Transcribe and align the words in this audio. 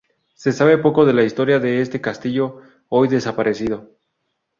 Se 0.33 0.51
sabe 0.51 0.79
poco 0.79 1.05
de 1.05 1.13
la 1.13 1.21
historia 1.21 1.59
de 1.59 1.79
este 1.83 2.01
castillo, 2.01 2.61
hoy 2.89 3.07
desaparecido. 3.07 3.91